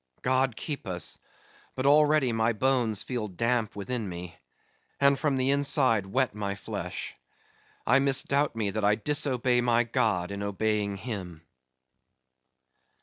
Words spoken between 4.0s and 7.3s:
me, and from the inside wet my flesh.